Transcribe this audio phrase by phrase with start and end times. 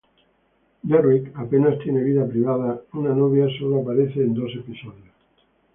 [0.81, 5.11] Derrick apenas tiene vida privada; una novia sólo aparece en dos episodios.